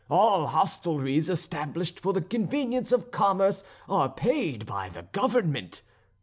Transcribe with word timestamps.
All 0.09 0.47
hostelries 0.47 1.29
established 1.29 1.99
for 1.99 2.11
the 2.11 2.23
convenience 2.23 2.91
of 2.91 3.11
commerce 3.11 3.63
are 3.87 4.09
paid 4.09 4.65
by 4.65 4.89
the 4.89 5.03
government. 5.03 5.83